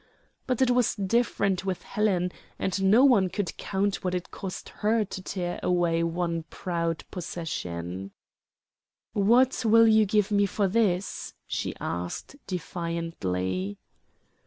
But 0.47 0.63
it 0.63 0.71
was 0.71 0.95
different 0.95 1.63
with 1.63 1.83
Helen, 1.83 2.31
and 2.57 2.85
no 2.89 3.05
one 3.05 3.29
could 3.29 3.55
count 3.57 4.03
what 4.03 4.15
it 4.15 4.31
cost 4.31 4.69
her 4.81 5.05
to 5.05 5.21
tear 5.21 5.59
away 5.61 5.99
her 5.99 6.07
one 6.07 6.41
proud 6.49 7.03
possession. 7.11 8.09
"What 9.13 9.61
will 9.63 9.85
you 9.85 10.07
give 10.07 10.31
me 10.31 10.47
for 10.47 10.67
this?" 10.67 11.35
she 11.45 11.75
asked 11.79 12.35
defiantly. 12.47 13.77